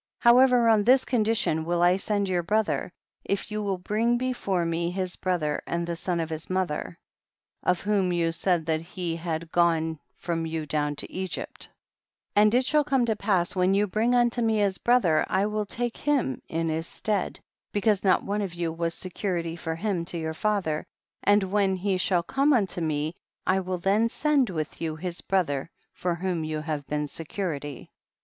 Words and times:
However 0.17 0.67
on 0.67 0.83
this 0.83 1.05
condition 1.05 1.63
will 1.63 1.83
I 1.83 1.95
send 1.95 2.27
your 2.27 2.41
brother, 2.41 2.91
if 3.23 3.51
you 3.51 3.61
will 3.61 3.77
bring 3.77 4.17
before 4.17 4.65
me 4.65 4.89
his 4.89 5.15
brother 5.15 5.61
the 5.67 5.95
son 5.95 6.19
of 6.19 6.31
his 6.31 6.49
mother, 6.49 6.97
of 7.61 7.81
whom 7.81 8.11
you 8.11 8.31
said 8.31 8.65
that 8.65 8.81
he 8.81 9.15
had 9.15 9.51
gone 9.51 9.99
from 10.17 10.47
you 10.47 10.65
down 10.65 10.95
to 10.95 11.11
Egypt; 11.11 11.69
and 12.35 12.55
it 12.55 12.65
shall 12.65 12.83
come 12.83 13.05
to 13.05 13.15
pass 13.15 13.55
when 13.55 13.75
you 13.75 13.85
bring 13.85 14.15
unto 14.15 14.41
me 14.41 14.57
his 14.57 14.79
brother 14.79 15.23
I 15.29 15.45
will 15.45 15.67
take 15.67 15.97
him 15.97 16.41
in 16.49 16.69
his 16.69 16.87
stead, 16.87 17.39
because 17.71 18.03
not 18.03 18.23
one 18.23 18.41
of 18.41 18.55
you 18.55 18.73
was 18.73 18.95
security 18.95 19.55
for 19.55 19.75
him 19.75 20.03
to 20.05 20.17
your 20.17 20.33
father, 20.33 20.83
and 21.21 21.43
when 21.43 21.75
he 21.75 21.97
shall 21.99 22.23
come 22.23 22.51
vuito 22.53 22.81
me, 22.81 23.13
I 23.45 23.59
will 23.59 23.77
then 23.77 24.09
send 24.09 24.49
with 24.49 24.81
you 24.81 24.95
his 24.95 25.21
brother 25.21 25.69
for 25.93 26.15
whom 26.15 26.43
you 26.43 26.61
have 26.61 26.87
been 26.87 27.05
security. 27.07 27.91